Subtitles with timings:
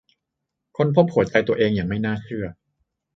[0.77, 2.45] ค้นพบหัวใจตัวเองอย่างไม่น่าเชื่อ